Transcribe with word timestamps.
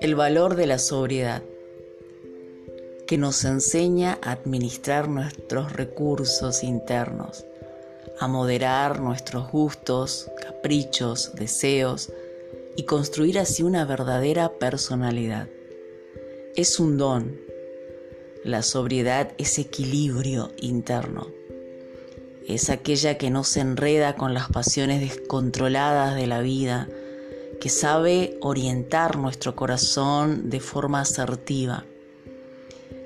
El 0.00 0.14
valor 0.14 0.56
de 0.56 0.66
la 0.66 0.78
sobriedad, 0.78 1.42
que 3.06 3.18
nos 3.18 3.44
enseña 3.44 4.18
a 4.22 4.32
administrar 4.32 5.08
nuestros 5.08 5.72
recursos 5.72 6.62
internos, 6.62 7.46
a 8.18 8.28
moderar 8.28 9.00
nuestros 9.00 9.50
gustos, 9.50 10.30
caprichos, 10.42 11.34
deseos 11.34 12.12
y 12.76 12.82
construir 12.84 13.38
así 13.38 13.62
una 13.62 13.84
verdadera 13.84 14.52
personalidad. 14.58 15.48
Es 16.56 16.78
un 16.78 16.98
don. 16.98 17.40
La 18.44 18.62
sobriedad 18.62 19.32
es 19.38 19.58
equilibrio 19.58 20.50
interno. 20.58 21.43
Es 22.46 22.68
aquella 22.68 23.16
que 23.16 23.30
no 23.30 23.42
se 23.42 23.60
enreda 23.60 24.16
con 24.16 24.34
las 24.34 24.48
pasiones 24.48 25.00
descontroladas 25.00 26.14
de 26.14 26.26
la 26.26 26.40
vida, 26.40 26.88
que 27.58 27.70
sabe 27.70 28.36
orientar 28.42 29.16
nuestro 29.16 29.56
corazón 29.56 30.50
de 30.50 30.60
forma 30.60 31.00
asertiva. 31.00 31.86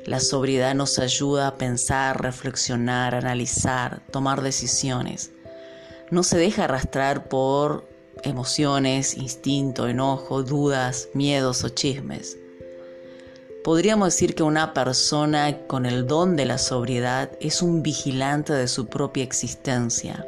La 0.04 0.18
sobriedad 0.18 0.74
nos 0.74 0.98
ayuda 0.98 1.46
a 1.46 1.54
pensar, 1.56 2.20
reflexionar, 2.20 3.14
analizar, 3.14 4.02
tomar 4.10 4.42
decisiones. 4.42 5.30
No 6.10 6.24
se 6.24 6.36
deja 6.36 6.64
arrastrar 6.64 7.28
por 7.28 7.88
emociones, 8.24 9.16
instinto, 9.16 9.86
enojo, 9.86 10.42
dudas, 10.42 11.10
miedos 11.14 11.62
o 11.62 11.68
chismes. 11.68 12.38
Podríamos 13.68 14.14
decir 14.14 14.34
que 14.34 14.42
una 14.42 14.72
persona 14.72 15.66
con 15.66 15.84
el 15.84 16.06
don 16.06 16.36
de 16.36 16.46
la 16.46 16.56
sobriedad 16.56 17.32
es 17.38 17.60
un 17.60 17.82
vigilante 17.82 18.54
de 18.54 18.66
su 18.66 18.86
propia 18.86 19.22
existencia. 19.22 20.26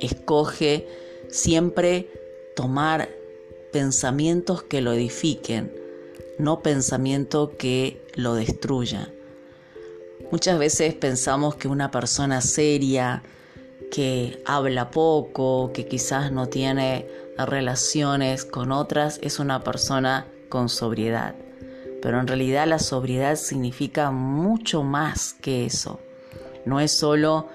Escoge 0.00 0.86
siempre 1.28 2.08
tomar 2.54 3.08
pensamientos 3.72 4.62
que 4.62 4.80
lo 4.80 4.92
edifiquen, 4.92 5.74
no 6.38 6.62
pensamiento 6.62 7.56
que 7.58 8.00
lo 8.14 8.36
destruya. 8.36 9.12
Muchas 10.30 10.56
veces 10.60 10.94
pensamos 10.94 11.56
que 11.56 11.66
una 11.66 11.90
persona 11.90 12.40
seria, 12.42 13.24
que 13.90 14.40
habla 14.46 14.92
poco, 14.92 15.72
que 15.74 15.88
quizás 15.88 16.30
no 16.30 16.46
tiene 16.46 17.08
relaciones 17.36 18.44
con 18.44 18.70
otras, 18.70 19.18
es 19.20 19.40
una 19.40 19.64
persona 19.64 20.28
con 20.48 20.68
sobriedad. 20.68 21.34
Pero 22.06 22.20
en 22.20 22.28
realidad 22.28 22.68
la 22.68 22.78
sobriedad 22.78 23.34
significa 23.34 24.12
mucho 24.12 24.84
más 24.84 25.34
que 25.34 25.66
eso. 25.66 25.98
No 26.64 26.78
es 26.78 26.92
solo 26.92 27.48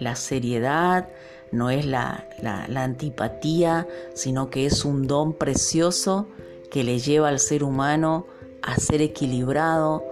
la 0.00 0.16
seriedad, 0.16 1.06
no 1.52 1.68
es 1.68 1.84
la, 1.84 2.26
antipatía, 2.74 3.86
sino 4.14 4.48
que 4.48 4.64
es 4.64 4.86
un 4.86 5.06
don 5.06 5.34
precioso 5.34 6.26
que 6.70 6.84
le 6.84 7.00
lleva 7.00 7.28
al 7.28 7.38
ser 7.38 7.62
humano 7.62 8.26
a 8.62 8.76
ser 8.76 9.02
equilibrado, 9.02 10.02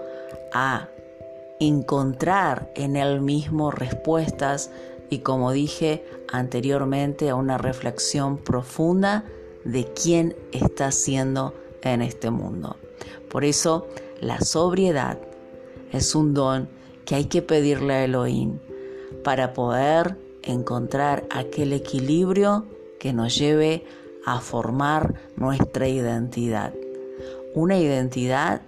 a 0.52 0.90
encontrar 1.58 2.70
en 2.74 2.96
él 2.96 3.22
mismo 3.22 3.70
respuestas 3.70 4.70
y 5.08 5.20
como 5.20 5.52
dije 5.52 6.04
anteriormente 6.30 7.30
a 7.30 7.34
una 7.34 7.56
reflexión 7.56 8.36
profunda 8.36 9.24
de 9.64 9.90
quién 9.94 10.36
está 10.52 10.92
siendo 10.92 11.54
en 11.80 12.02
este 12.02 12.28
mundo. 12.28 12.76
Por 13.30 13.44
eso 13.44 13.86
la 14.20 14.40
sobriedad 14.40 15.18
es 15.92 16.14
un 16.14 16.34
don 16.34 16.68
que 17.04 17.14
hay 17.14 17.26
que 17.26 17.42
pedirle 17.42 17.94
a 17.94 18.04
Elohim 18.04 18.58
para 19.22 19.52
poder 19.52 20.16
encontrar 20.42 21.24
aquel 21.30 21.72
equilibrio 21.72 22.66
que 22.98 23.12
nos 23.12 23.36
lleve 23.36 23.84
a 24.24 24.40
formar 24.40 25.14
nuestra 25.36 25.88
identidad. 25.88 26.74
Una 27.54 27.78
identidad 27.78 28.62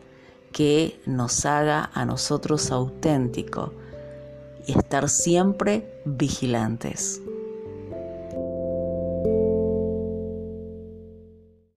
que 0.52 0.98
nos 1.04 1.44
haga 1.44 1.90
a 1.92 2.04
nosotros 2.04 2.70
auténticos 2.70 3.70
y 4.66 4.78
estar 4.78 5.08
siempre 5.08 6.00
vigilantes. 6.04 7.20